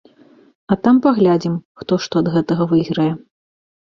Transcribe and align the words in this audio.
А 0.75 0.77
там 0.85 1.01
паглядзім, 1.05 1.59
хто 1.81 1.93
што 2.05 2.13
ад 2.25 2.31
гэтага 2.37 2.63
выйграе. 2.71 3.09